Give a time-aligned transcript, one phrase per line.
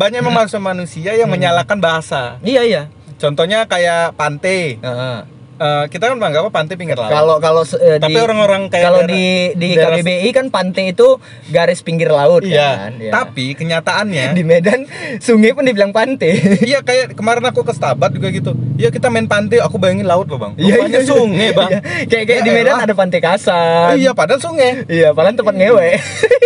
[0.00, 2.40] banyak memang manusia yang menyalahkan bahasa.
[2.40, 2.82] Iya iya.
[3.20, 4.80] Contohnya kayak pantai.
[4.80, 5.18] Heeh.
[5.60, 7.12] Eh, kita kan menganggap apa pantai pinggir laut.
[7.12, 11.20] Kalau kalau eh, Tapi di- orang-orang kayak kalau di di daerah- KBBI kan pantai itu
[11.52, 12.88] garis pinggir laut iya.
[12.88, 12.96] kan.
[12.96, 13.12] Iya.
[13.12, 14.88] Tapi kenyataannya di Medan
[15.20, 16.32] sungai pun dibilang pantai.
[16.70, 18.56] Iya kayak kemarin aku ke Stabat juga gitu.
[18.80, 20.56] Iya kita main pantai, aku bayangin laut loh bang.
[20.56, 21.04] Iya, Rupanya iya.
[21.04, 21.70] sungai bang.
[21.76, 21.80] Iya.
[22.08, 22.84] Kayak kayak Ya di Medan elah.
[22.88, 24.00] ada pantai Kasan.
[24.00, 24.88] Iya padahal sungai.
[24.88, 25.88] Iya, padahal tempat ngewe.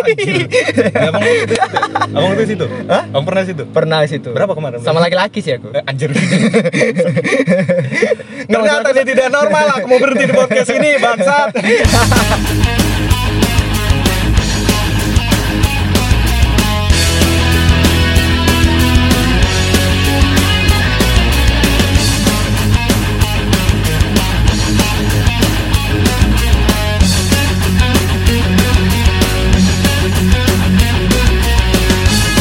[0.04, 0.46] Anjir.
[0.90, 1.76] Ya, abang itu situ.
[2.10, 2.66] Abang itu situ.
[2.90, 3.02] Hah?
[3.08, 3.62] Abang pernah situ.
[3.70, 4.30] Pernah situ.
[4.34, 4.82] Berapa kemarin?
[4.82, 5.70] Sama laki-laki sih aku.
[5.70, 6.10] Eh, anjir.
[8.44, 9.66] Ternyata maksud tidak normal.
[9.76, 11.48] Aku mau berhenti di podcast ini, bangsat.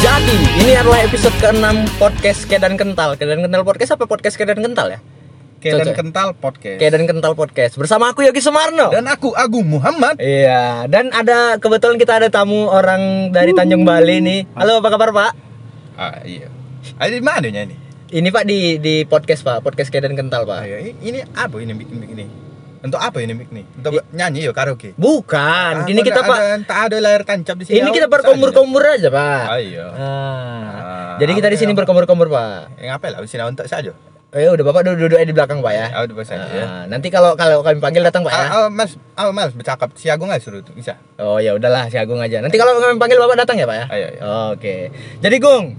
[0.04, 3.16] Jadi, ini adalah episode ke-6 podcast Kedan Kental.
[3.16, 5.00] Kedan Kental podcast apa podcast Kedan Kental ya?
[5.64, 5.96] Kayak dan Cocok.
[5.96, 6.76] kental podcast.
[6.76, 7.72] Kedan Kental podcast.
[7.80, 8.92] Bersama aku Yogi Sumarno.
[8.92, 10.20] Dan aku Agung Muhammad.
[10.20, 14.40] Iya, dan ada kebetulan kita ada tamu orang dari Tanjung Bali nih.
[14.52, 15.32] Halo, apa kabar, Pak?
[15.96, 16.52] Ah iya.
[17.00, 17.80] Ada di mana ini?
[18.12, 19.64] Ini Pak di di podcast, Pak.
[19.64, 20.68] Podcast Kedan Kental, Pak.
[20.68, 22.28] Ayo, i- ini apa ini mic ini?
[22.78, 23.64] Untuk apa ini mic nih?
[23.74, 24.92] Untuk nyanyi ya karaoke.
[24.94, 26.68] Bukan, Ah, ini kita, ada- Pak.
[26.68, 27.80] tak ada layar tancap di sini.
[27.80, 29.44] Ini kita Bisa berkombur-kombur aja, Pak.
[29.48, 29.86] Ah, iya.
[29.88, 29.96] Ah.
[29.96, 31.76] Ah, Jadi kita di sini ya?
[31.80, 32.76] berkombur-kombur, Pak.
[32.76, 33.18] Yang apa lah?
[33.24, 33.96] Di sini untuk saja.
[34.34, 35.86] Oh, ya udah Bapak duduk-duduk di belakang, Pak ya.
[35.94, 36.66] Ah, udah bahasa aja ya.
[36.90, 38.44] Nanti kalau kalau kami panggil datang, Pak ya.
[38.50, 40.98] Ah, mas, ah, mas bercakap si Agung nggak suruh bisa.
[41.16, 42.42] Oh ya udahlah si Agung aja.
[42.42, 43.84] Nanti kalau kami panggil Bapak datang ya Pak ya.
[43.94, 44.20] Ayo, ayo.
[44.50, 44.90] Oke.
[45.22, 45.78] Jadi Gung,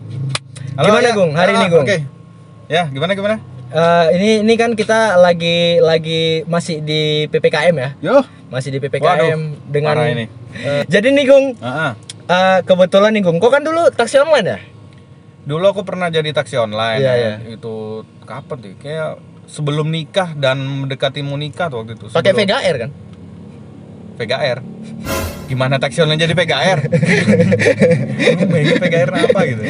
[0.74, 1.12] gimana ya.
[1.12, 1.84] Gung hari Ah, ini Gung?
[1.84, 1.98] Oke.
[2.72, 3.36] Ya, gimana gimana?
[3.66, 8.24] Eh, ini ini kan kita lagi lagi masih di ppkm ya, Yo.
[8.48, 10.00] masih di ppkm Waduh, dengan.
[10.08, 10.26] ini.
[10.56, 11.92] Eh, jadi nih Gung, Ah, ah.
[12.26, 14.60] eh, kebetulan nih Gung, kok kan dulu taksi online ya?
[15.46, 17.02] Dulu aku pernah jadi taksi online.
[17.02, 17.34] Iya, ya.
[17.38, 17.54] iya.
[17.54, 18.74] Itu kapan tuh?
[18.82, 22.10] Kayak sebelum nikah dan mendekati mau nikah tuh waktu itu.
[22.10, 22.92] Pakai VGR kan?
[24.18, 24.60] VGR.
[25.46, 26.80] Gimana taksi online jadi VGR?
[28.66, 29.62] ini VGR apa gitu.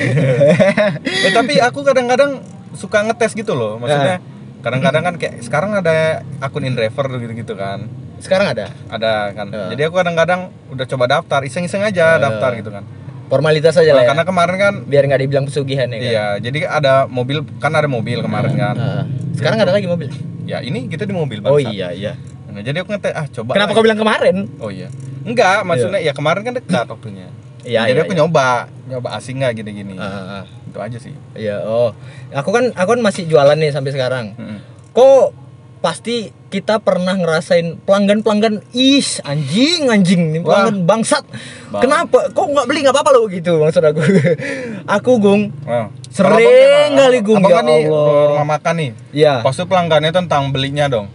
[1.28, 2.40] eh, tapi aku kadang-kadang
[2.72, 3.76] suka ngetes gitu loh.
[3.76, 4.24] Maksudnya
[4.64, 7.92] kadang-kadang kan kayak sekarang ada akun InDriver gitu-gitu kan.
[8.24, 9.52] Sekarang ada Ada kan.
[9.52, 9.76] Ya.
[9.76, 12.22] Jadi aku kadang-kadang udah coba daftar, iseng-iseng aja Ya.
[12.24, 12.88] daftar gitu kan.
[13.28, 14.10] Formalitas aja lah ya.
[14.14, 16.10] Karena kemarin kan Biar nggak dibilang pesugihan ya kan.
[16.10, 18.76] Iya, jadi ada mobil kan ada mobil kemarin kan.
[18.78, 19.04] Ah,
[19.34, 20.10] sekarang ada lagi mobil.
[20.46, 21.74] Ya ini kita di mobil Oh bangsat.
[21.74, 22.14] iya iya.
[22.56, 23.52] Nah, jadi aku ngetes ah coba.
[23.60, 23.76] Kenapa lah.
[23.76, 24.36] kau bilang kemarin?
[24.64, 24.88] Oh iya.
[25.26, 27.28] Enggak, maksudnya ya kemarin kan dekat waktunya.
[27.66, 28.06] Iya jadi iya.
[28.06, 28.20] aku iya.
[28.22, 28.50] nyoba,
[28.88, 29.98] nyoba asing nggak gini-gini.
[29.98, 30.44] Ah, ah.
[30.70, 31.12] Itu aja sih.
[31.34, 31.92] Iya, oh.
[32.32, 34.38] Aku kan aku kan masih jualan nih sampai sekarang.
[34.38, 34.62] Mm-mm.
[34.94, 35.45] Kok
[35.86, 40.66] pasti kita pernah ngerasain pelanggan-pelanggan is anjing anjing nih Wah.
[40.66, 41.22] pelanggan bangsat.
[41.70, 41.86] Bang.
[41.86, 42.34] Kenapa?
[42.34, 44.02] Kok nggak beli nggak apa-apa lo gitu maksud aku.
[44.98, 45.94] aku Gung Wow.
[46.10, 48.92] Sering kali, Gung, ya kan nih rumah makan nih.
[49.14, 49.34] Iya.
[49.46, 51.06] Pasti pelanggannya tentang belinya dong.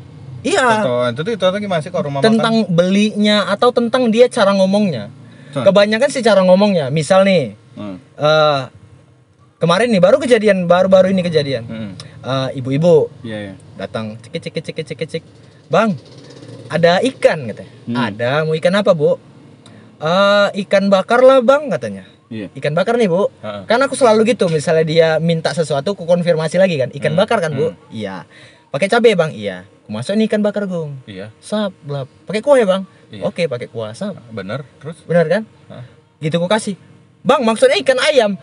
[0.47, 0.87] Iya.
[1.11, 5.11] Itu tuh itu tuh gimana sih kalau rumah Tentang belinya atau tentang dia cara ngomongnya.
[5.51, 5.67] Hmm.
[5.67, 6.95] Kebanyakan sih cara ngomongnya.
[6.95, 7.81] Misal nih, makan?
[7.81, 7.97] Hmm.
[7.99, 8.61] eh
[9.59, 11.65] kemarin nih baru kejadian baru-baru ini kejadian.
[11.67, 11.93] Hmm.
[12.21, 13.55] Eh, ibu-ibu Iya, iya.
[13.75, 15.25] datang cek cek cek cek cek
[15.67, 15.97] bang
[16.69, 17.73] ada ikan katanya.
[17.89, 17.97] Hmm.
[17.97, 19.17] ada mau ikan apa bu?
[19.97, 22.05] "Eh, ikan bakar lah bang katanya.
[22.29, 22.47] Iya.
[22.55, 23.27] ikan bakar nih bu.
[23.41, 23.67] Heeh.
[23.67, 27.21] kan aku selalu gitu misalnya dia minta sesuatu aku konfirmasi lagi kan ikan Hmm.
[27.21, 27.75] bakar kan bu?
[27.91, 28.23] Iya.
[28.69, 29.33] Pakai cabai bang?
[29.33, 29.67] Iya.
[29.91, 30.95] Masuk nih ikan bakar gung.
[31.05, 32.83] Iya, sap lah pakai kuah ya bang?
[33.11, 33.23] Iya.
[33.25, 33.91] oke pakai kuah.
[33.91, 34.15] Sap.
[34.31, 34.63] Bener.
[34.79, 35.03] Terus?
[35.03, 35.43] benar kan?
[35.67, 35.83] Hah?
[36.21, 36.79] gitu aku kasih.
[37.21, 38.39] Bang maksudnya ikan ayam.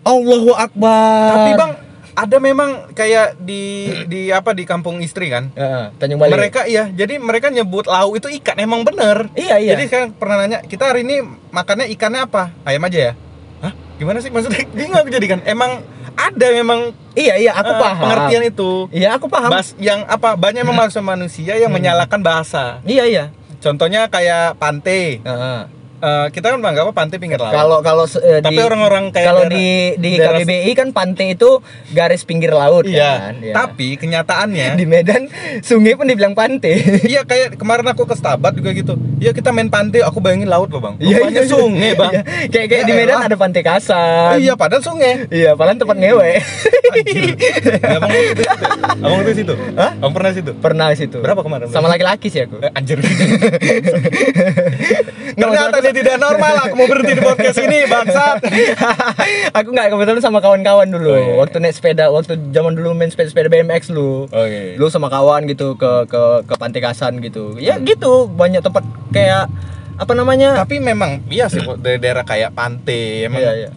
[0.00, 1.28] Allahu Akbar.
[1.28, 1.72] Tapi bang,
[2.18, 5.54] ada memang kayak di di apa di kampung istri kan?
[5.54, 9.30] Heeh, Tanjung Balai Mereka iya, jadi mereka nyebut lauk itu ikan emang bener.
[9.38, 11.22] iya iya Jadi sekarang pernah nanya, kita hari ini
[11.54, 12.50] makannya ikannya apa?
[12.66, 13.12] Ayam aja ya?
[13.62, 13.72] Hah?
[14.02, 14.66] Gimana sih maksudnya?
[14.76, 15.40] Bingung aku jadi kan.
[15.46, 15.86] Emang
[16.18, 18.70] ada memang iya iya aku eh, paham pengertian itu.
[18.90, 19.50] Iya aku paham.
[19.54, 20.34] Bas yang apa?
[20.34, 22.82] Banyak memang manusia yang menyalahkan bahasa.
[22.82, 23.24] Iya iya.
[23.62, 25.22] Contohnya kayak pantai.
[25.22, 25.77] Heeh.
[25.98, 27.50] Eh, kita kan menganggap apa pantai pinggir laut.
[27.50, 31.58] Kalau kalau eh, Tapi orang-orang kayak kalau di di daerah- KBBI kan pantai itu
[31.90, 33.02] garis pinggir laut Iya.
[33.18, 33.34] kan.
[33.40, 33.52] Iya.
[33.52, 35.26] Tapi kenyataannya di Medan
[35.60, 36.78] sungai pun dibilang pantai.
[37.10, 38.94] Iya kayak kemarin aku ke Stabat juga gitu.
[39.18, 40.94] Iya kita main pantai, aku bayangin laut loh bang.
[40.98, 41.50] Iya, Rupanya iya.
[41.50, 42.12] sungai bang.
[42.12, 42.22] Iya.
[42.54, 43.26] Kayak kayak di Ya Medan elah.
[43.26, 44.32] ada pantai Kasan.
[44.38, 45.26] Iya padahal sungai.
[45.28, 46.30] Iya, padahal tempat ngewe.
[47.78, 48.50] Ya, abang waktu itu situ.
[48.98, 49.54] Abang itu situ.
[49.74, 49.90] Hah?
[49.94, 50.50] Abang pernah situ.
[50.56, 51.18] Pernah situ.
[51.18, 51.66] Berapa kemarin?
[51.68, 52.58] Sama laki-laki sih aku.
[52.60, 52.98] Eh, anjir.
[55.34, 56.54] Ternyata dia tidak normal.
[56.68, 58.36] Aku mau berhenti di podcast ini, bangsat.
[59.58, 61.10] aku nggak kebetulan sama kawan-kawan dulu.
[61.10, 61.34] Oh, iya.
[61.40, 64.28] Waktu naik sepeda, waktu zaman dulu main sepeda-sepeda BMX lu.
[64.28, 64.76] Oke.
[64.76, 67.56] Lu sama kawan gitu ke ke ke pantai Kasan gitu.
[67.56, 69.48] Ya gitu, banyak tempat kayak
[69.98, 70.54] apa namanya?
[70.60, 73.70] Tapi memang iya sih kok dari daerah kayak pantai emang Iya, iya.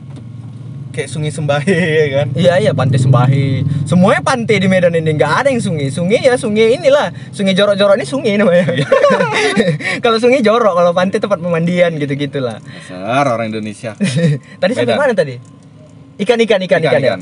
[0.92, 1.72] Kayak sungai sembahi
[2.04, 3.48] ya kan Iya iya pantai Sembahi.
[3.84, 5.88] Semuanya pantai di Medan ini nggak ada yang sungai.
[5.88, 7.10] Sungai ya sungai inilah.
[7.32, 8.68] Sungai jorok-jorok ini sungai namanya.
[10.04, 12.60] kalau sungai jorok, kalau pantai tempat pemandian gitu gitulah.
[12.62, 13.96] dasar orang Indonesia
[14.58, 15.40] tadi sampai mana tadi?
[16.18, 17.10] Ikan ikan ikan ikan, Ikan, ya.
[17.10, 17.22] ikan.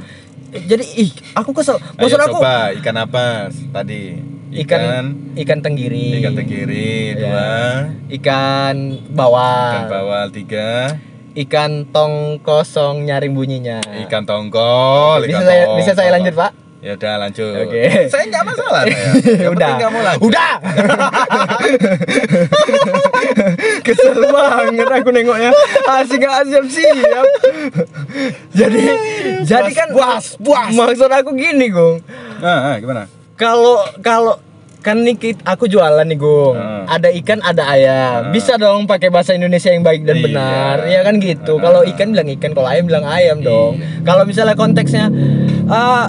[0.49, 1.77] Jadi ih aku kesel.
[1.77, 3.25] Ayo Maksud aku coba ikan apa
[3.71, 4.17] tadi
[4.49, 6.17] ikan ikan tenggiri.
[6.19, 7.49] ikan tenggiri dua
[8.09, 8.75] Ikan
[9.13, 9.85] bawal.
[9.85, 10.97] ikan bawal tiga
[11.39, 13.79] Ikan tong kosong nyaring bunyinya.
[14.03, 15.77] ikan tongkol Bisa ikan saya tongkol.
[15.79, 16.51] bisa saya lanjut, Pak?
[16.79, 18.07] ya udah lanjut Oke.
[18.07, 18.83] saya nggak masalah.
[19.43, 19.69] Yang Udah.
[19.75, 20.53] nggak lanjut Udah.
[23.85, 25.51] Kesel banget aku nengoknya.
[25.85, 27.25] Asik gak siap siap.
[28.51, 28.83] jadi
[29.43, 30.71] jadi kan puas, puas.
[30.71, 31.99] Maksud aku gini, Gung.
[32.39, 33.03] nah, nah, gimana
[33.35, 34.39] Kalau kalau
[34.79, 36.87] kan nih aku jualan nih Gung Hmm.
[36.87, 38.31] ada ikan ada ayam Hmm.
[38.31, 40.23] bisa dong pakai bahasa Indonesia yang baik dan Iya.
[40.23, 41.63] benar ya kan gitu Hmm.
[41.63, 44.07] kalau ikan bilang ikan kalau ayam bilang ayam dong Iya.
[44.07, 45.11] kalau misalnya konteksnya
[45.65, 46.05] eh,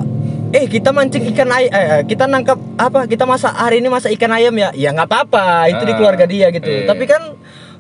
[0.53, 4.31] eh kita mancing ikan ayam eh, kita nangkap apa kita masak hari ini masak ikan
[4.31, 6.87] ayam ya ya nggak apa-apa itu di Ah, keluarga dia gitu iya.
[6.87, 7.23] tapi kan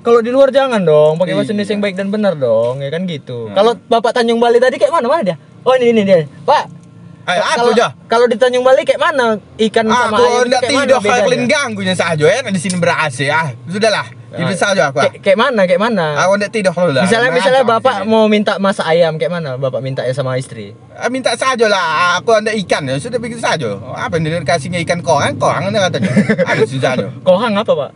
[0.00, 1.54] kalau di luar jangan dong pakai bahasa Iya.
[1.54, 3.54] Indonesia yang baik dan benar dong ya kan gitu Hmm.
[3.54, 6.79] kalau bapak Tanjung Bali tadi kayak mana mana dia oh ini ini dia pak
[7.22, 7.86] Ayo, aku kalau aja.
[8.06, 11.44] kalau di Tanjung Bali kayak mana ikan sama Aku ayam itu enggak tidur kalau kalian
[11.46, 13.52] ganggunya saja ya di sini berasi ah.
[13.64, 14.06] Sudahlah.
[14.30, 14.98] Tidur saja aku.
[14.98, 15.04] ah.
[15.04, 17.02] Kayak, kayak mana kayak mana Aku enggak tidur kalau dah.
[17.02, 20.34] misalnya Nah, misalnya aku bapak mau minta masak ayam kayak mana bapak minta ya sama
[20.36, 22.16] istri Ah, minta saja lah.
[22.16, 22.96] Aku ada ikan ya.
[22.96, 23.68] Sudah bikin saja.
[23.94, 25.34] Apa yang dikasihnya ikan korang?
[25.34, 26.10] Korang ini katanya.
[26.50, 27.06] Ada saja.
[27.20, 27.90] kohang apa pak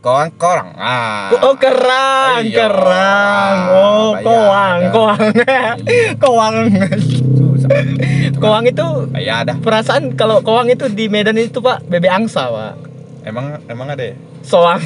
[0.00, 0.68] Korang korang.
[0.76, 1.32] Ah.
[1.32, 2.68] oh kerang Iya.
[2.68, 3.53] kerang Ah, oh bayar.
[4.90, 5.20] Koang
[6.18, 6.56] koang
[8.36, 8.86] koang itu
[9.16, 9.56] Ya ada.
[9.56, 12.74] perasaan kalau koang itu di Medan itu pak bebek angsa pak
[13.24, 14.16] Emang emang ada ya?
[14.44, 14.76] soang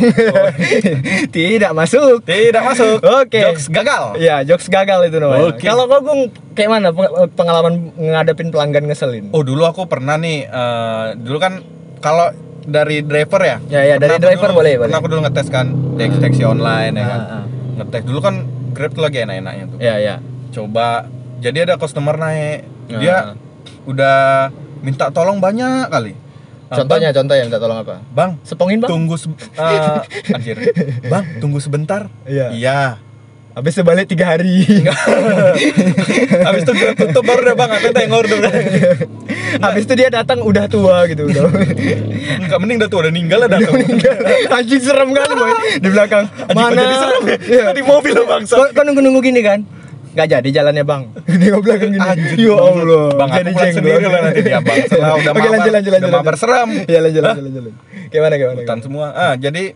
[1.35, 3.03] tidak masuk Tidak masuk.
[3.03, 3.43] Oke.
[3.43, 4.15] Jokes gagal.
[4.15, 5.51] Iya, jokes gagal itu namanya.
[5.51, 5.59] Oke.
[5.61, 6.21] Kalau kau Gung,
[6.55, 9.35] kayak mana peng- pengalaman ngadepin pelanggan ngeselin?
[9.35, 10.47] Oh dulu aku pernah nih.
[10.47, 11.59] eh, dulu kan
[11.99, 12.31] kalau
[12.63, 13.59] dari driver ya.
[13.67, 14.99] Ya, ya, dari driver dulu- boleh, Pernah boleh.
[15.03, 15.67] aku dulu ngetes kan
[16.23, 17.19] taxi online ya kan.
[17.19, 17.45] Ah, ah.
[17.77, 18.35] Ngetes dulu kan
[18.79, 19.79] Grab tuh lagi enak-enaknya tuh.
[19.79, 20.15] Ya, ya.
[20.55, 21.11] Coba.
[21.43, 22.63] Jadi ada customer naik.
[22.89, 22.99] Ah.
[22.99, 23.17] Dia
[23.85, 24.19] udah
[24.81, 26.15] minta tolong banyak kali.
[26.69, 28.05] Ah, Contohnya, contohnya minta tolong apa?
[28.13, 28.93] Bang, Sepongin, Bang.
[28.93, 29.99] tunggu se- eh,
[30.31, 30.57] anjir.
[31.13, 32.13] Bang, tunggu sebentar.
[32.23, 32.53] Iya.
[32.53, 32.81] Iya.
[33.59, 34.63] Habis sebalik tiga hari.
[36.47, 38.39] Habis itu Grab tutup baru udah Bang, aku yang order.
[39.67, 41.51] Habis itu dia datang udah tua gitu udah.
[42.39, 43.75] Enggak mending udah tuh udah ninggal lah datang.
[44.55, 45.51] Anjing serem kali boy
[45.83, 46.31] di belakang.
[46.55, 46.79] Mana?
[46.79, 47.09] jadi ya?
[47.35, 47.65] Iya.
[47.75, 48.63] Di mobil loh, bangsa.
[48.71, 49.67] Kau, nunggu-nunggu gini kan?
[50.15, 51.03] Gak jadi jalannya bang.
[51.43, 52.03] Di belakang gini.
[52.03, 52.75] Anjir, ya bang.
[52.79, 53.07] Allah.
[53.19, 54.79] Bang, aku pulang sendiri lah nanti dia, Bang.
[54.87, 56.69] Setelah udah Oke mabar- lanjut lanjut udah mabar seram.
[56.87, 57.63] Iya lanjut lanjut lanjut.
[57.67, 57.75] lanjut.
[58.15, 58.59] Gimana gimana?
[58.63, 59.07] Hutan semua.
[59.19, 59.75] Ah, jadi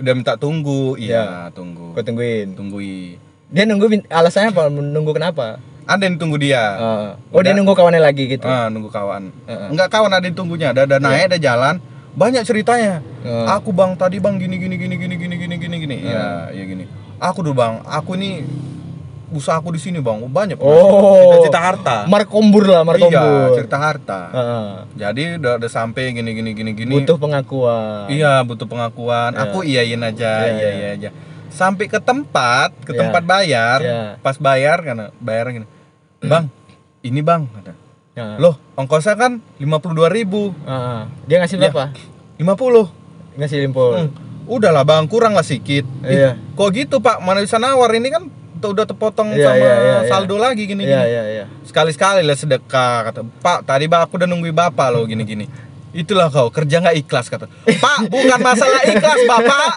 [0.00, 0.96] udah minta tunggu.
[0.96, 1.92] Iya, tunggu.
[1.92, 2.56] Kau tungguin.
[2.56, 3.20] Tunggui.
[3.50, 4.72] Dia nunggu alasannya apa?
[4.72, 5.60] Nunggu kenapa?
[5.90, 6.62] Ada yang tunggu dia.
[6.78, 7.10] Ah.
[7.34, 8.46] oh dia nunggu kawannya lagi gitu.
[8.46, 9.34] Ah, nunggu kawan.
[9.50, 9.68] Heeh.
[9.74, 10.70] Enggak kawan ada yang tunggunya.
[10.70, 11.82] Ada ada naik, ada jalan.
[12.14, 13.02] Banyak ceritanya.
[13.26, 13.46] Heeh.
[13.58, 15.96] Aku Bang tadi Bang gini gini gini gini gini gini gini gini.
[16.06, 16.84] Iya, ya gini.
[17.18, 18.46] Aku dulu Bang, aku ini
[19.30, 20.20] usaha aku di sini Bang.
[20.22, 21.38] Banyak Oh.
[21.40, 21.96] cita-cita harta.
[22.06, 23.14] Markombur lah, markombur.
[23.14, 24.20] Iya, cerita harta.
[24.30, 24.68] Heeh.
[24.96, 26.92] Jadi udah, udah sampai gini gini gini gini.
[26.92, 28.10] Butuh pengakuan.
[28.10, 29.32] Iya, butuh pengakuan.
[29.32, 29.42] Iya.
[29.46, 30.70] Aku iyain aja, Iya, iya iya.
[30.72, 31.10] iya aja.
[31.50, 33.00] Sampai ke tempat, ke Iya.
[33.00, 33.78] tempat bayar.
[33.80, 34.00] Iya.
[34.18, 35.66] Pas bayar karena bayar gini.
[36.20, 36.52] Bang,
[37.00, 37.72] ini Bang kata.
[38.36, 40.52] Loh, ongkosnya kan 52.000.
[40.60, 41.00] Heeh.
[41.24, 41.70] Dia ngasih Iya.
[41.70, 41.84] berapa?
[42.36, 42.84] 50.
[43.38, 43.92] Ngasih limpul.
[43.96, 44.10] Hmm.
[44.44, 45.86] Udahlah Bang, kurang lah sedikit.
[46.02, 46.34] Iya.
[46.52, 47.22] Kok gitu, Pak?
[47.22, 48.26] Mana bisa nawar ini kan
[48.68, 50.08] udah terpotong Iya, sama iya, iya, iya.
[50.10, 51.08] saldo lagi gini Iya, gini.
[51.08, 51.44] iya, iya.
[51.64, 53.20] Sekali-sekali lah sedekah kata.
[53.40, 55.46] Pak, tadi Bang aku udah nungguin Bapak loh gini-gini.
[55.90, 57.50] Itulah kau kerja nggak ikhlas kata.
[57.66, 59.68] Pak, bukan masalah ikhlas, Bapak.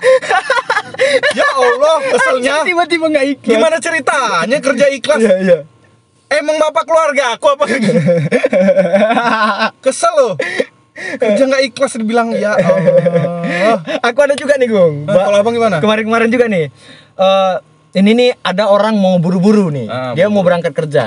[1.40, 2.54] ya Allah, keselnya.
[2.62, 3.54] Tiba-tiba nggak ikhlas.
[3.56, 5.18] Gimana ceritanya kerja ikhlas?
[5.18, 5.58] Iya, iya.
[6.30, 7.66] Emang Bapak keluarga aku apa?
[9.84, 10.34] Kesel loh.
[10.94, 13.82] Kerja nggak ikhlas dibilang ya Allah.
[14.06, 15.10] Aku ada juga nih, Gung.
[15.10, 15.82] Nah, kalau abang gimana?
[15.82, 16.70] Kemarin-kemarin juga nih.
[17.14, 17.56] Eh
[17.94, 19.86] ini nih ada orang mau buru-buru nih.
[19.86, 20.46] Ah, Dia mau buru-buru.
[20.50, 21.06] berangkat kerja.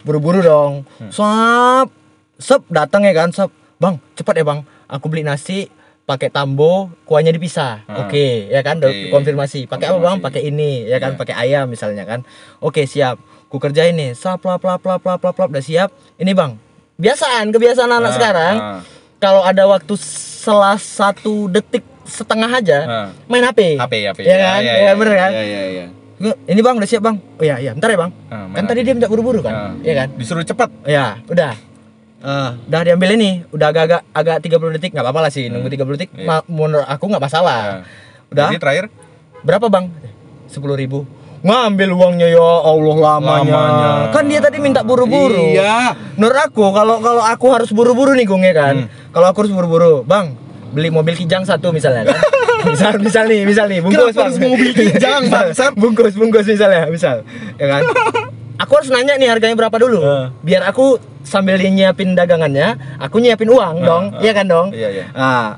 [0.00, 0.72] Buru-buru dong.
[1.10, 1.90] Sap.
[2.36, 3.50] Sep datang ya kan, sep.
[3.76, 4.60] Bang, cepat ya, Bang.
[4.86, 5.68] Aku beli nasi
[6.02, 7.82] pakai tambo, kuahnya dipisah.
[7.84, 8.02] Ah.
[8.02, 8.78] Oke, ya kan?
[8.78, 9.08] Oke.
[9.08, 9.64] konfirmasi.
[9.64, 10.18] Pakai apa, Bang?
[10.18, 11.14] Pakai ini, ya kan?
[11.14, 11.18] Iya.
[11.18, 12.22] Pakai ayam misalnya kan.
[12.58, 13.18] Oke, siap.
[13.46, 14.12] Ku kerjain nih.
[14.12, 15.48] Sap, plap, plap, plap, plap, plap, plap.
[15.48, 15.90] Udah siap.
[16.14, 16.56] Ini, Bang.
[16.96, 18.54] Biasaan, kebiasaan anak Ah, sekarang.
[18.56, 18.80] ah.
[19.16, 23.08] Kalau ada waktu setelah satu detik setengah aja, Ah.
[23.26, 23.76] main HP.
[23.76, 24.18] HP HP.
[24.22, 24.60] Ya kan?
[24.60, 25.30] Ya, bener kan?
[25.30, 25.86] Iya iya iya.
[26.20, 27.16] Ini bang udah siap bang.
[27.16, 28.12] Oh iya iya, bentar ya bang.
[28.28, 29.72] Ah, main kan tadi dia minta buru-buru kan, Ah.
[29.80, 30.08] Iya kan?
[30.20, 30.68] Disuruh cepat.
[30.84, 31.56] Ya, udah.
[32.20, 35.96] Eh, udah diambil ini, udah agak-agak agak 30 detik nggak apa-apa lah sih, nunggu 30
[35.96, 36.12] detik.
[36.12, 36.44] Iya.
[36.44, 37.60] menurut aku nggak masalah.
[37.80, 38.46] Nah, Udah.
[38.46, 38.84] Jadi terakhir
[39.40, 39.88] Berapa bang?
[40.46, 41.08] Sepuluh ribu.
[41.40, 43.48] ngambil uangnya ya Allah lamanya.
[43.48, 43.90] Lamanya.
[44.12, 45.56] Kan dia tadi minta buru-buru.
[45.56, 45.96] Iya.
[46.20, 48.84] Menurut aku kalau kalau aku harus buru-buru nih Gung ya kan.
[48.84, 48.92] Hmm.
[49.08, 50.36] Kalau aku harus buru-buru, Bang,
[50.70, 52.20] beli mobil kijang satu misalnya kan.
[52.70, 54.50] misal misal nih, misal nih, bungkus Kenapa harus Bang.
[54.50, 55.72] mobil kijang, bangsat?
[55.82, 57.16] bungkus bungkus misalnya, misal.
[57.56, 57.82] Ya kan?
[58.62, 60.04] Aku harus nanya nih harganya berapa dulu.
[60.04, 60.24] Heeh.
[60.42, 64.04] Biar aku sambil nyiapin dagangannya, aku nyiapin uang Heeh, dong.
[64.12, 64.20] heeh.
[64.20, 64.66] Iya kan dong?
[64.70, 65.04] Iya, iya.
[65.10, 65.56] Nah,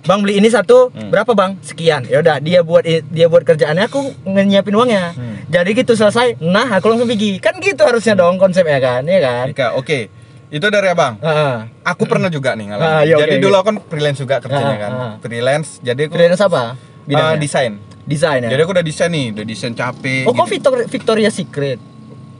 [0.00, 1.12] Bang beli ini satu Hmm.
[1.12, 1.60] berapa bang?
[1.60, 2.08] Sekian.
[2.08, 5.12] Ya udah dia buat dia buat kerjaannya aku nyiapin uangnya.
[5.12, 5.44] Hmm.
[5.46, 6.40] Jadi gitu selesai.
[6.40, 7.36] Nah aku langsung pergi.
[7.36, 9.52] Kan gitu harusnya dong konsepnya kan, ya kan?
[9.76, 10.08] Oke.
[10.50, 11.14] Itu dari abang.
[11.16, 11.54] Heeh.
[11.86, 12.90] Aku pernah juga nih ngalamin.
[12.90, 13.42] Ah, iya, oke, jadi oke.
[13.42, 14.90] dulu aku kan freelance juga kerjanya Ah, kan.
[14.92, 15.12] ah.
[15.18, 15.78] Freelance.
[15.78, 16.58] Jadi aku Freelance apa?
[16.58, 16.68] ah,
[17.04, 17.38] Bidangnya?
[17.38, 17.72] desain.
[18.02, 18.50] Desain ya.
[18.50, 20.26] Jadi aku udah desain nih, udah desain capek.
[20.26, 20.52] oh kok gitu.
[20.52, 21.78] Victor, Victoria Secret?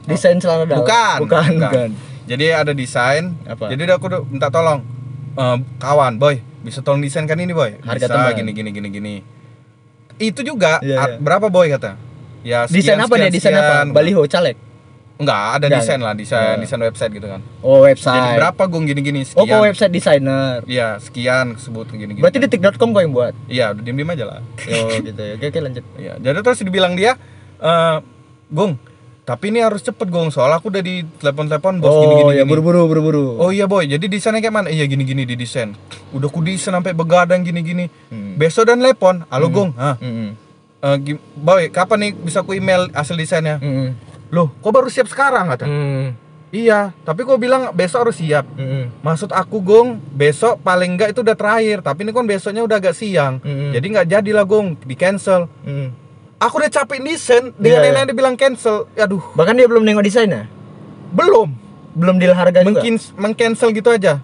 [0.03, 0.83] Desain celana dalam.
[0.83, 1.89] Bukan, Bukan, bukan.
[2.21, 3.31] Jadi ada desain.
[3.43, 3.69] Apa?
[3.69, 4.83] Jadi aku udah minta tolong
[5.31, 7.79] Eh, kawan, boy, bisa tolong desain kan ini, boy?
[7.79, 8.35] Harga bisa, teman.
[8.35, 9.15] gini gini gini gini.
[10.17, 11.17] Itu juga Iya, at- iya.
[11.17, 11.95] berapa boy kata?
[12.43, 13.31] Ya Desain sekian, apa dia?
[13.31, 13.75] sekian, Desain apa?
[13.87, 14.59] Baliho, caleg.
[15.21, 16.59] Enggak, ada Enggak, desain lah, desain Oh.
[16.59, 17.41] desain website gitu kan.
[17.61, 18.35] Oh Jadi website.
[18.35, 19.53] berapa gung gini-gini Oh sekian.
[19.53, 20.57] kok website designer.
[20.65, 22.19] Iya, sekian sebut gini-gini.
[22.19, 23.33] Berarti detik.com kok yang buat.
[23.45, 24.39] Iya, udah diem-diem aja lah.
[24.73, 25.33] Oh gitu ya.
[25.35, 25.85] Oke, oke lanjut.
[25.95, 27.13] Iya, jadi terus dibilang dia,
[27.55, 27.97] eh
[28.47, 28.75] Gung,
[29.21, 32.31] tapi ini harus cepet Gung, soalnya aku udah di telepon-telepon bos oh gini-gini.
[32.31, 32.49] ya gini.
[32.49, 33.25] buru-buru buru-buru.
[33.37, 34.67] Oh iya boy, jadi desainnya kayak mana?
[34.67, 35.71] Iya gini-gini di desain.
[36.09, 37.87] Udah ku desain sampai begadang gini-gini.
[38.09, 38.35] Hmm.
[38.35, 40.35] Besok dan telepon, halo Gung, Hah, Mm-mm.
[40.81, 43.55] eh, gim- boy, kapan nih bisa ku email hasil desainnya?
[43.57, 44.10] Mm-mm.
[44.31, 45.67] Loh, kok baru siap sekarang kata?
[45.67, 46.07] Mm.
[46.51, 48.43] Iya, tapi kok bilang besok harus siap.
[48.55, 48.91] Mm-mm.
[48.99, 52.91] Maksud aku Gung, besok paling enggak itu udah terakhir, tapi ini kan besoknya udah agak
[52.91, 53.39] siang.
[53.39, 53.71] Mm-mm.
[53.71, 55.47] Jadi nggak jadilah Gung, di cancel.
[55.63, 55.95] Mm.
[56.37, 57.95] Aku udah capek desain, dengan Iya, iya.
[57.95, 58.89] nenek dibilang cancel.
[58.93, 60.47] Aduh, Bahkan dia belum nengok desainnya.
[61.11, 61.55] belum.
[61.91, 62.67] Belum deal harga juga.
[62.71, 64.23] Mungkin mengcancel gitu aja.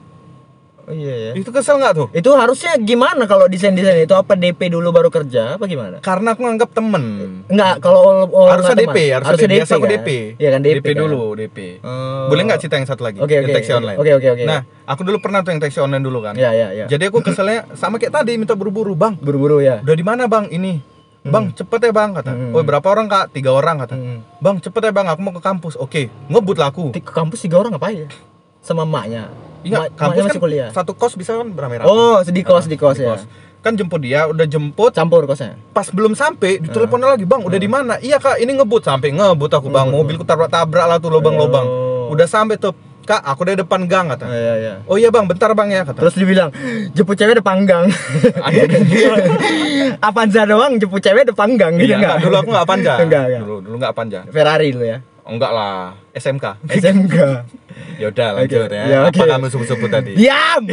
[0.88, 1.32] Oh iya ya.
[1.36, 2.08] Itu kesel nggak tuh?
[2.16, 6.00] Itu harusnya gimana kalau desain-desain itu apa DP dulu baru kerja apa gimana?
[6.00, 7.04] Karena aku nganggap temen.
[7.52, 9.26] Enggak, kalau harusnya nggak DP, teman.
[9.28, 9.58] harusnya, DP.
[9.60, 9.92] Biasa aku kan?
[9.92, 10.10] DP.
[10.40, 10.96] Iya kan DP, kan?
[11.04, 11.58] dulu, DP.
[11.84, 12.32] Oh.
[12.32, 13.20] Boleh nggak cerita yang satu lagi?
[13.20, 13.56] Oke, Yang oke.
[13.60, 13.98] taksi online.
[14.00, 14.44] Oke, oke, oke.
[14.48, 16.40] Nah, aku dulu pernah tuh yang taksi online dulu kan.
[16.40, 16.86] Iya, iya, iya.
[16.88, 19.20] Jadi aku keselnya sama kayak tadi minta buru-buru, Bang.
[19.20, 19.84] Buru-buru ya.
[19.84, 20.48] Udah di mana, Bang?
[20.48, 20.80] Ini.
[21.28, 22.32] Bang, cepet ya, Bang, kata.
[22.32, 22.56] Hmm.
[22.56, 23.36] Oh, berapa orang, Kak?
[23.36, 24.00] Tiga orang, kata.
[24.00, 24.24] Hmm.
[24.40, 25.76] Bang, cepet ya, Bang, aku mau ke kampus.
[25.76, 26.96] Oke, ngebut lah aku.
[26.96, 28.08] Ke kampus tiga orang apa ya?
[28.64, 29.28] Sama emaknya.
[29.60, 30.70] Iya, Ma- kampus kan masih kuliah.
[30.70, 31.88] satu kos bisa kan beramai-ramai.
[31.88, 33.14] Oh, di kos, di kos ya.
[33.14, 33.24] kos.
[33.58, 35.58] Kan jemput dia, udah jemput, Campur kosnya.
[35.70, 39.52] pas belum sampai ditelepon lagi bang udah di mana iya kak ini ngebut sampai ngebut
[39.52, 42.08] aku bang mobilku tabrak tabrak lah tuh lubang-lubang Oh.
[42.10, 42.72] udah sampai tuh
[43.04, 44.74] kak aku udah depan gang kata Iya, iya.
[44.82, 46.54] oh iya bang bentar bang ya kata Terus dibilang,
[46.92, 47.92] jemput cewek depan gang.
[50.02, 53.42] Avanza doang, jemput cewek depan gang gitu iya enggak, dulu aku nggak panja Enggak, enggak.
[53.42, 54.98] dulu dulu nggak panja Ferrari dulu ya.
[55.28, 55.94] Enggak lah.
[56.12, 57.16] SMK SMK.
[58.02, 58.84] ya udah lanjut Oke, ya.
[58.86, 59.22] ya, apa oke.
[59.26, 60.12] kamu sebut-sebut tadi?
[60.16, 60.62] Diam.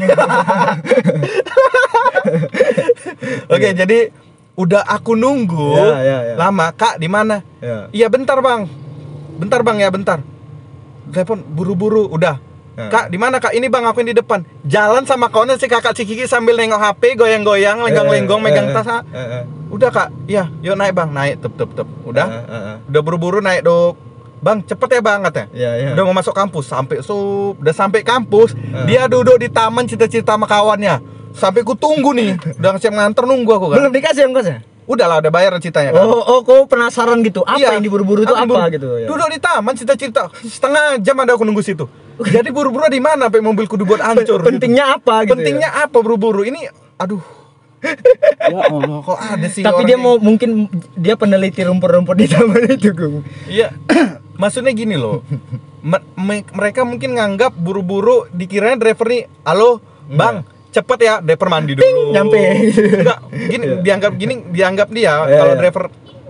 [3.50, 3.98] oke jadi
[4.54, 6.34] udah aku nunggu Ya, ya, ya.
[6.38, 7.42] lama kak di mana?
[7.58, 7.90] Ya.
[7.90, 8.70] iya bentar bang.
[9.34, 10.18] Bentar bang ya bentar.
[11.10, 12.38] Telepon buru-buru udah.
[12.74, 12.90] Ya.
[12.90, 13.54] kak di mana kak?
[13.54, 14.42] Ini bang aku yang di depan.
[14.64, 18.74] Jalan sama kawannya si kakak si Kiki sambil nengok HP goyang-goyang lenggang-lenggong Eh, megang eh,
[18.74, 19.44] tas eh.
[19.70, 20.08] udah kak.
[20.26, 21.10] Iya yuk naik bang.
[21.10, 22.26] Naik tep tep tep udah?
[22.86, 23.94] Udah buru-buru naik dok
[24.44, 25.88] bang cepet ya bang katanya Iya, iya.
[25.92, 28.84] udah mau masuk kampus sampai sup udah sampai kampus Eh.
[28.84, 31.00] dia duduk di taman cita-cita sama kawannya
[31.32, 34.60] sampai ku tunggu nih udah siap nganter nunggu aku kan Belum dikasih ongkosnya?
[34.84, 37.40] udahlah udah bayar ceritanya kan Oh, oh, kau penasaran gitu.
[37.42, 37.72] Apa Iya.
[37.72, 39.08] yang diburu-buru itu apa buru- gitu ya?
[39.08, 41.88] Duduk di taman cerita-cerita setengah jam ada aku nunggu situ.
[42.20, 44.38] Jadi buru-buru di mana sampai mobilku dibuat hancur.
[44.38, 44.46] gitu.
[44.46, 45.34] Pentingnya apa gitu?
[45.34, 45.82] Pentingnya ya?
[45.82, 46.44] apa buru-buru?
[46.44, 47.24] Ini aduh.
[48.44, 52.64] ya Allah, kok ada sih Tapi dia yang- mau mungkin dia peneliti rumput-rumput di taman
[52.66, 52.92] itu.
[53.46, 53.72] Iya.
[54.34, 55.22] Maksudnya gini loh.
[55.80, 61.72] Me- me- mereka mungkin nganggap buru-buru dikirain driver nih, "Halo, Bang, cepet ya, driver mandi
[61.74, 62.40] dulu." nyampe.
[62.98, 65.60] Enggak, gini dianggap gini dianggap dia Iya, kalau iya.
[65.60, 65.84] driver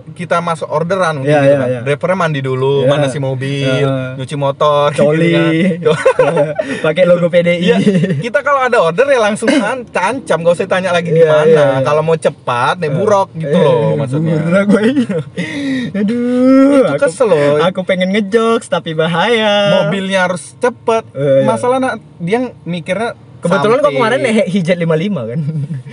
[0.07, 1.67] kita masuk orderan mungkin Iya, gitu iya, kan.
[1.67, 1.79] iya.
[1.81, 2.87] Drivernya mandi dulu, Iya.
[2.87, 4.15] mana si mobil, Iya.
[4.15, 5.33] nyuci motor, gitu Coli.
[5.33, 5.51] kan.
[6.85, 7.59] Pakai logo PDI.
[7.59, 7.75] Iya,
[8.15, 11.43] kita kalau ada order ya langsung an- cancam, gak usah tanya lagi di Iya, mana.
[11.43, 11.79] iya, iya.
[11.81, 14.35] Kalau mau cepat, nih buruk gitu Eh, loh maksudnya.
[14.37, 14.81] Buruk, gue.
[15.95, 17.55] Aduh, Itu kesel loh.
[17.61, 19.81] Aku pengen ngejokes tapi bahaya.
[19.81, 21.07] Mobilnya harus cepet.
[21.09, 21.45] Iya, iya.
[21.45, 24.89] Masalah nak dia mikirnya Kebetulan kok kemarin he- hijat 55
[25.23, 25.39] kan.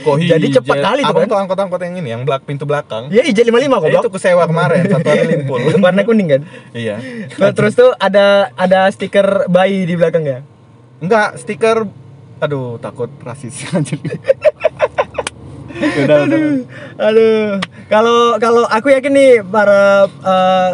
[0.00, 0.56] Kok Jadi hijau?
[0.59, 1.28] cepat kali tuh Abang kan.
[1.28, 3.06] tuh angkot-angkot yang ini, yang belak pintu belakang.
[3.09, 5.61] Iya hijat 55 kok, Eh, itu kesewa kemarin, satu hari limpul.
[5.76, 6.42] Warna kuning kan.
[6.73, 6.97] iya.
[7.28, 10.40] Terus, terus tuh ada ada stiker bayi di belakangnya.
[10.99, 11.85] Enggak, stiker
[12.38, 14.00] aduh takut rasis anjir.
[15.72, 16.40] Udah, udah.
[17.00, 17.46] Aduh,
[17.88, 20.70] kalau kalau aku yakin nih para eh,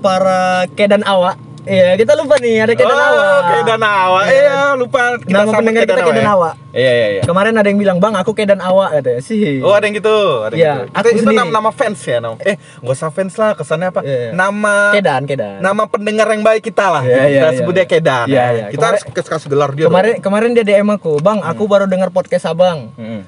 [0.00, 3.18] para kedan awak Iya, kita lupa nih ada Kedan Awa.
[3.18, 4.20] Oh, Kedan Awa.
[4.30, 4.38] Iya.
[4.38, 6.30] Iya, lupa kita Nama sama pendengar kita Kedan ya.
[6.30, 6.50] Awa.
[6.70, 7.22] Iya, iya, iya.
[7.26, 9.58] Kemarin ada yang bilang, "Bang, aku Kedan Awa," katanya sih.
[9.66, 10.46] Oh, ada yang gitu.
[10.46, 10.94] Ada yang Iya, gitu.
[10.94, 12.38] aku Itu, itu nama, nama fans ya, nama.
[12.38, 14.00] Eh, nggak usah fans lah, kesannya apa?
[14.06, 14.30] Iya, iya.
[14.38, 15.58] Nama Kedan, Kedan.
[15.58, 17.02] Nama pendengar yang baik kita lah.
[17.02, 17.78] Iya, iya, kita iya, sebut iya.
[17.82, 18.26] dia Kedan.
[18.30, 18.46] Iya, ya.
[18.46, 18.64] iya.
[18.70, 19.84] Kita Kemarin- harus kasih gelar dia.
[19.90, 23.26] kemarin kemarin dia DM aku, "Bang, aku baru dengar podcast Abang." dong.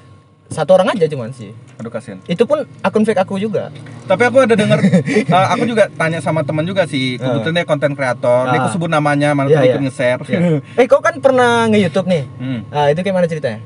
[0.48, 1.52] Satu orang aja cuman sih.
[1.76, 2.16] Aduh kasihan.
[2.24, 3.68] Itu pun akun fake aku juga.
[4.04, 7.16] Tapi aku ada dengar eh, aku juga tanya sama teman juga sih.
[7.16, 8.48] Kebetulan dia konten kreator.
[8.48, 8.60] Dia Ah.
[8.64, 9.84] aku sebut namanya, malah dia ikut iya.
[9.84, 10.20] nge-share.
[10.24, 10.40] Iya.
[10.74, 12.22] eh, kau kan pernah nge-YouTube nih.
[12.34, 12.60] Hmm.
[12.68, 13.60] Ah, itu gimana ceritanya?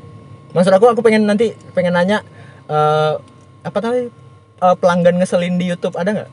[0.51, 2.21] Maksud aku aku pengen nanti pengen nanya
[2.67, 3.13] eh
[3.63, 4.11] apa tadi
[4.59, 6.31] eh, pelanggan ngeselin di YouTube ada nggak?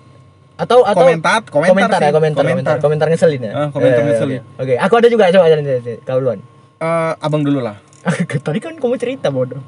[0.59, 2.11] Atau atau Komentar, komentar komentar ya, sih.
[2.11, 3.53] komentar, komentar, komentar ngeselin ya.
[3.53, 4.41] Ah, komentar Eh, ngeselin.
[4.57, 5.63] Oke, Oke, aku ada juga coba jalan
[6.03, 6.39] kau duluan.
[6.81, 7.77] Eh, abang dulu lah.
[8.47, 9.59] Tadi kan kamu cerita bodoh.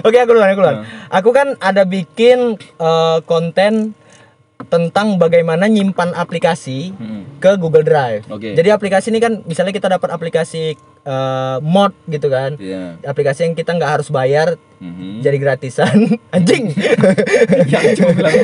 [0.00, 0.78] Oke, aku duluan, aku duluan.
[1.12, 3.92] Aku kan ada bikin eh, konten
[4.70, 7.42] tentang bagaimana nyimpan aplikasi Mm-mm.
[7.42, 8.22] ke Google Drive.
[8.30, 8.54] Oke.
[8.54, 12.54] Jadi aplikasi ini kan misalnya kita dapat aplikasi eh, mod gitu kan.
[12.56, 12.98] Iya.
[13.02, 15.22] Aplikasi yang kita nggak harus bayar Mhm.
[15.22, 15.94] jadi gratisan.
[16.34, 16.74] Anjing.
[17.66, 18.34] Ya, bilang.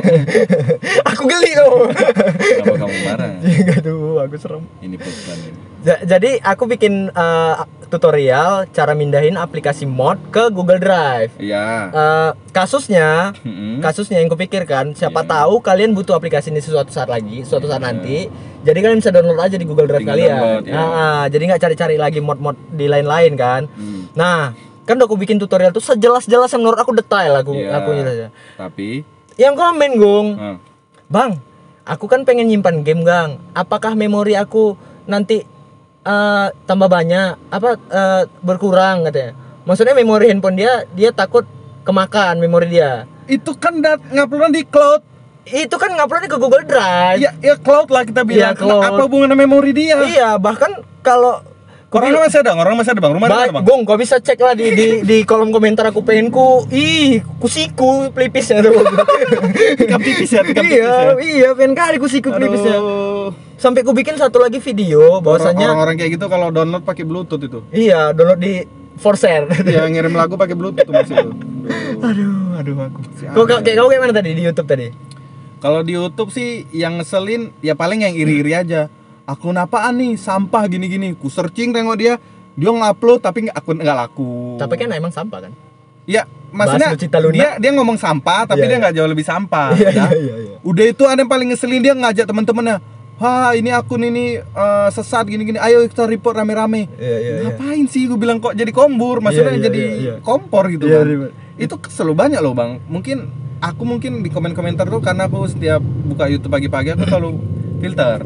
[1.11, 1.91] aku geli loh.
[1.91, 3.33] Kenapa kamu marah?
[3.79, 4.63] Aduh, aku serem.
[4.79, 5.39] Ini pesan
[5.83, 7.55] Jadi aku bikin eh,
[7.89, 11.35] tutorial cara mindahin aplikasi mod ke Google Drive.
[11.39, 11.91] Iya.
[11.91, 13.83] Eh, kasusnya Mm-mm.
[13.83, 15.31] kasusnya yang kupikirkan siapa Iya.
[15.33, 19.39] tahu kalian butuh aplikasi ini suatu saat lagi suatu saat nanti jadi kalian bisa download
[19.39, 20.75] aja di Google Drive Tinggal kalian download, ya.
[20.75, 24.11] Nah, jadi nggak cari-cari lagi mod-mod di lain-lain kan Hmm.
[24.13, 27.77] nah kan udah aku bikin tutorial tuh sejelas-jelas yang menurut aku detail aku Iya.
[27.77, 28.17] aku jelas
[28.57, 29.05] Tapi,
[29.37, 30.57] yang komen gung ah,
[31.07, 31.37] bang
[31.85, 34.75] aku kan pengen nyimpan game gang apakah memori aku
[35.05, 35.45] nanti
[36.01, 41.45] eh, tambah banyak apa eh, berkurang katanya maksudnya memori handphone dia dia takut
[41.85, 45.05] kemakan memori dia itu kan dat ngupload di cloud.
[45.51, 47.19] Itu kan nguploadnya ke Google Drive.
[47.21, 48.53] Ya, ya cloud lah kita bilang.
[48.53, 48.85] Iya, cloud.
[48.85, 49.97] Apa hubungannya memori dia?
[50.05, 51.41] Iya, bahkan kalau
[51.89, 53.13] Orang masih ada, orang masih ada bang.
[53.17, 53.65] Rumah Ba- ada bang.
[53.65, 58.13] Gong, kau bisa cek lah di, di, di kolom komentar aku pengen ku ih kusiku
[58.13, 58.77] pelipisnya tuh.
[59.81, 61.13] Tikam tipis ya, tikam tipis iya, ya.
[61.17, 62.77] iya pengen kali kusiku pelipisnya.
[63.57, 67.65] Sampai ku bikin satu lagi video bahwasanya orang-orang kayak gitu kalau download pakai bluetooth itu.
[67.73, 69.47] iya download di Forshare.
[69.65, 70.93] Iya, ngirim lagu pakai bluetooth tuh
[72.09, 73.01] aduh, aduh aku.
[73.17, 74.93] Si Kau kayak kau kayak mana tadi di YouTube tadi?
[75.59, 78.87] Kalau di YouTube sih yang ngeselin ya paling yang iri-iri aja.
[79.29, 80.17] Akun apaan nih?
[80.17, 81.13] Sampah gini-gini.
[81.19, 82.15] Ku searching tengok dia,
[82.57, 84.57] dia ngupload tapi akun nggak laku.
[84.57, 85.53] Tapi kan emang sampah kan?
[86.09, 86.97] ya maksudnya
[87.29, 88.81] dia dia ngomong sampah tapi Iya, dia iya.
[88.81, 89.69] nggak jauh lebih sampah.
[89.77, 89.93] Iya, ya.
[89.93, 90.57] iya, iya, iya.
[90.65, 92.81] Udah itu ada yang paling ngeselin dia ngajak teman-temannya.
[93.21, 95.61] Wah ini akun ini eh, sesat gini-gini.
[95.61, 96.89] Ayo kita report rame-rame.
[96.97, 97.53] Iya, iya, iya.
[97.53, 99.21] Ngapain sih gue bilang kok jadi kombur?
[99.21, 100.15] Maksudnya Iya, iya, jadi iya, iya.
[100.25, 101.05] kompor gitu Iya, kan.
[101.05, 101.31] ribet.
[101.61, 102.81] Itu selalu banyak loh bang.
[102.89, 103.19] Mungkin
[103.59, 107.31] aku mungkin di komen-komentar tuh karena aku setiap buka YouTube pagi-pagi aku selalu
[107.83, 108.19] filter.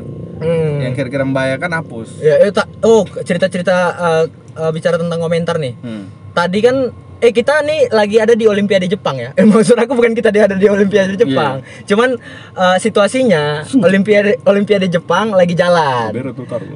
[0.42, 0.82] Hmm.
[0.82, 2.18] Yang kira-kira membahayakan hapus.
[2.18, 2.66] Ya, eh, tak.
[2.82, 4.24] Oh, cerita-cerita eh,
[4.58, 5.74] eh, bicara tentang komentar nih.
[5.78, 6.10] Hmm.
[6.32, 6.76] Tadi kan
[7.22, 9.30] eh kita nih lagi ada di Olimpiade Jepang ya.
[9.38, 11.62] Eh, maksud aku bukan kita ada di Olimpiade Jepang.
[11.86, 12.18] Cuman
[12.58, 16.10] eh, situasinya Olimpiade Olimpiade Jepang lagi jalan.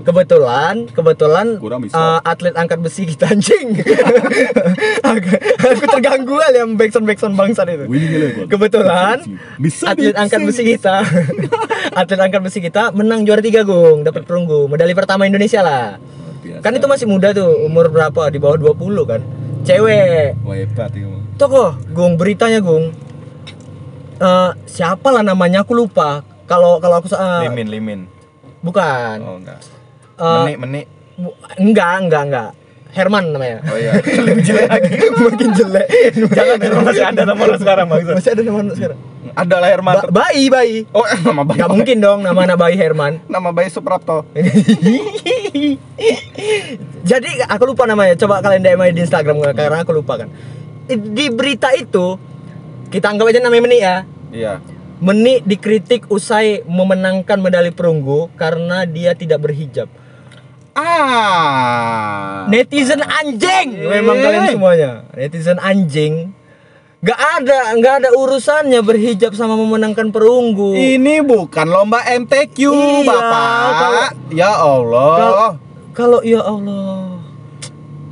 [0.06, 1.46] Kebetulan, kebetulan
[1.90, 3.74] eh, atlet angkat besi kita anjing.
[5.10, 5.30] aku,
[5.90, 7.84] terganggu kali yang backsound backsound bangsat itu.
[8.46, 9.26] Kebetulan
[9.66, 11.02] atlet angkat besi kita,
[12.06, 15.98] atlet angkat besi kita menang juara tiga gung, dapat perunggu, medali pertama Indonesia lah.
[16.62, 18.30] Kan itu masih muda tuh, umur berapa?
[18.30, 19.18] Di bawah 20 kan.
[19.66, 20.38] Cewek.
[20.46, 21.10] Wah hebat itu.
[21.36, 22.94] Tokoh, Gung, beritanya Gung.
[24.16, 26.22] Eh, siapa lah namanya aku lupa.
[26.46, 28.00] Kalau kalau aku eh, Limin, limin.
[28.62, 29.16] bukan.
[29.26, 29.58] Oh enggak.
[30.16, 30.86] Eh, Menik, menik.
[31.58, 32.50] Enggak, enggak, enggak.
[32.94, 33.60] Herman namanya.
[33.68, 33.92] Oh iya.
[34.24, 34.88] Lebih jelek lagi.
[35.26, 35.86] Makin jelek.
[36.32, 38.00] Jangan Herman masih ada nama lo sekarang bang.
[38.16, 38.98] Masih ada nama anak sekarang.
[39.36, 39.94] Ada lah Herman.
[40.00, 40.76] Ba- bayi, bayi.
[40.96, 41.60] oh eh, nama bayi.
[41.60, 43.20] Enggak mungkin dong nama anak bayi Herman.
[43.28, 44.24] Nama bayi Suprapto.
[47.04, 48.16] Jadi aku lupa namanya.
[48.16, 50.28] Coba kalian DM aja di Instagram karena aku lupa kan.
[50.88, 52.16] Di berita itu
[52.88, 53.96] kita anggap aja namanya Meni ya.
[54.32, 54.52] Iya.
[54.96, 59.92] Meni dikritik usai memenangkan medali perunggu karena dia tidak berhijab.
[60.72, 62.44] Ah.
[62.48, 64.22] Netizen anjing, memang Eh.
[64.22, 64.90] kalian semuanya.
[65.12, 66.32] Netizen anjing.
[66.96, 70.72] Gak ada, nggak ada urusannya berhijab sama memenangkan perunggu.
[70.72, 73.70] Ini bukan lomba MTQ, Iya, Bapak.
[73.76, 75.14] kalau- ya Allah.
[75.92, 77.20] Kalau- ya Allah,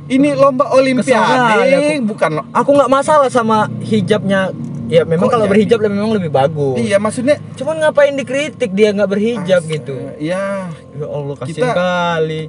[0.05, 2.05] Ini lomba olimpiade, aku.
[2.07, 4.53] bukan lo- aku nggak masalah sama hijabnya.
[4.85, 5.65] Ya memang kalau jadi?
[5.65, 6.77] berhijab memang lebih bagus.
[6.77, 9.97] Iya, maksudnya Cuman ngapain dikritik dia nggak berhijab gitu?
[10.21, 12.41] ya Ya Allah kasihan Kita- kali.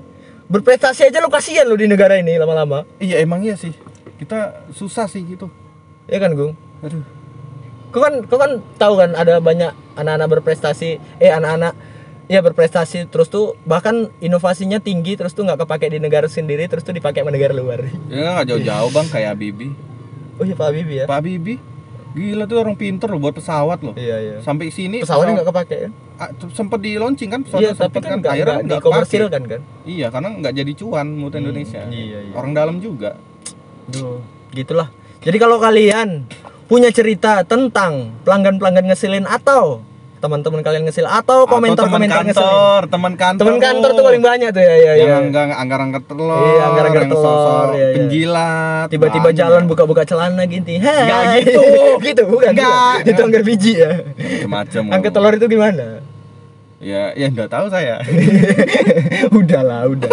[0.46, 2.84] Berprestasi aja lo kasihan lo di negara ini lama-lama.
[3.00, 3.72] iya emang iya sih.
[4.14, 5.48] Kita susah sih gitu.
[6.06, 6.52] Ya kan, Gung?
[6.80, 7.02] Aduh.
[7.88, 11.72] Kau kan kau kan tahu kan ada banyak anak-anak berprestasi, eh anak-anak
[12.26, 16.82] ya berprestasi terus tuh bahkan inovasinya tinggi terus tuh nggak kepake di negara sendiri terus
[16.82, 19.70] tuh dipakai sama negara luar Ya nggak jauh-jauh bang kayak Bibi.
[20.34, 21.54] oh iya Pak Habibie ya Pak Bibi,
[22.12, 23.94] gila tuh orang pinter loh buat pesawat loh.
[23.94, 27.72] iya iya Sampai sini pesawatnya nggak kepake ya Ah, sempet di launching kan pesawat iya
[27.72, 31.86] tapi kan nggak nggak di komersil kan kan Iya, karena nggak jadi cuan mutu Indonesia.
[31.86, 32.32] iya, iya.
[32.34, 33.14] Orang dalam juga.
[33.86, 34.18] Duh,
[34.50, 34.90] gitulah.
[35.26, 36.22] Jadi kalau kalian
[36.70, 39.82] punya cerita tentang pelanggan-pelanggan ngeselin atau
[40.16, 42.46] teman-teman kalian ngesil atau komentar-komentar teman ngeselin.
[42.46, 43.42] kantor, teman kantor.
[43.42, 45.06] Temen kantor tuh paling banyak tuh ya ya ya.
[45.18, 47.96] yang enggak anggar-anggar telur, Iya, anggar-anggar telur, iya, iya.
[47.98, 48.86] penjilat.
[48.86, 50.78] Tiba-tiba jalan buka-buka celana gitu.
[50.78, 51.04] Hai.
[51.10, 51.62] Nggak gitu.
[52.06, 52.50] gitu bukan.
[52.54, 52.94] Nggak.
[53.02, 53.10] bukan.
[53.10, 53.92] Itu anggar biji ya.
[54.46, 55.86] macam Angkat telur itu gimana?
[56.78, 57.98] Ya, ya enggak tahu saya.
[59.42, 60.10] Udahlah, udah.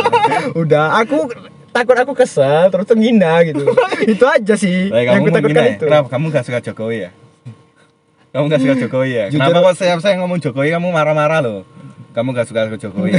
[0.58, 1.30] udah, aku
[1.74, 3.66] takut aku kesel terus tuh ngina gitu.
[4.14, 5.74] itu aja sih Baik, yang kamu aku takutkan ya?
[5.74, 5.86] itu.
[5.90, 7.12] Kenapa kamu gak suka Jokowi ya?
[8.30, 9.26] Kamu gak suka Jokowi ya?
[9.28, 11.60] Jujur- Kenapa kok saya, saya ngomong Jokowi kamu marah-marah loh?
[12.14, 13.12] Kamu gak suka Jokowi?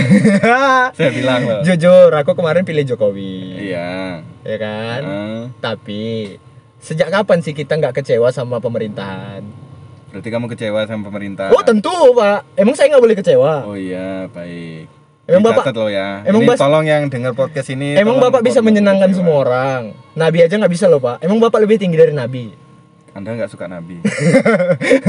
[0.97, 1.61] saya bilang loh.
[1.67, 3.59] Jujur, aku kemarin pilih Jokowi.
[3.71, 4.23] Iya.
[4.43, 5.01] Ya kan?
[5.03, 6.03] Eh, Tapi
[6.79, 9.43] sejak kapan sih kita nggak kecewa sama pemerintahan?
[10.15, 11.51] berarti kamu kecewa sama pemerintah.
[11.51, 12.47] Oh tentu pak.
[12.55, 13.67] Emang saya nggak boleh kecewa.
[13.67, 14.87] Oh iya, baik.
[15.25, 16.21] Emang Dicatat Bapak- loh ya.
[16.23, 17.97] emang Ini Bas- tolong yang dengar podcast ini.
[17.97, 19.83] Emang bapak bisa menyenangkan semua orang.
[20.13, 21.17] Nabi aja nggak bisa loh pak.
[21.19, 22.53] Emang bapak lebih tinggi dari Nabi.
[23.11, 24.03] Anda nggak suka Nabi.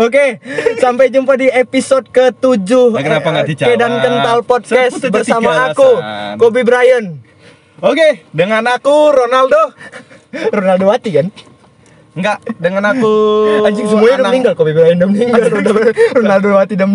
[0.00, 0.40] Oke,
[0.76, 3.70] sampai jumpa di episode ke-7 Nah, kenapa nggak dijawab?
[3.70, 5.90] Kedan Kental Podcast bersama aku.
[6.34, 7.20] Kobe Bryant.
[7.78, 9.76] Oke, dengan aku Ronaldo.
[10.50, 11.28] Ronaldo Wati kan?
[12.14, 13.10] Enggak, dengan aku
[13.60, 15.40] Anjing semuanya udah meninggal, Kobe Bryant udah meninggal,
[16.14, 16.92] Ronaldo Wati udah meninggal.